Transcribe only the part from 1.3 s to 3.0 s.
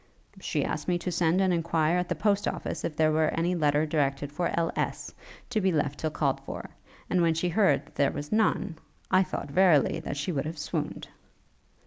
and enquire at the Post office if